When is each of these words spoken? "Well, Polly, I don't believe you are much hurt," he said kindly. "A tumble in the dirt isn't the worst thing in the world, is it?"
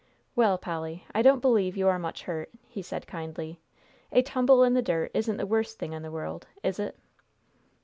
"Well, 0.35 0.57
Polly, 0.57 1.05
I 1.13 1.21
don't 1.21 1.41
believe 1.43 1.77
you 1.77 1.87
are 1.87 1.99
much 1.99 2.23
hurt," 2.23 2.49
he 2.67 2.81
said 2.81 3.05
kindly. 3.05 3.59
"A 4.11 4.23
tumble 4.23 4.63
in 4.63 4.73
the 4.73 4.81
dirt 4.81 5.11
isn't 5.13 5.37
the 5.37 5.45
worst 5.45 5.77
thing 5.77 5.93
in 5.93 6.01
the 6.01 6.09
world, 6.09 6.47
is 6.63 6.79
it?" 6.79 6.97